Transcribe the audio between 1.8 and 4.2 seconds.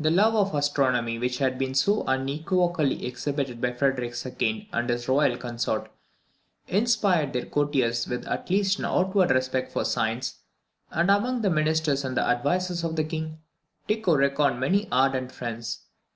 unequivocally exhibited by Frederick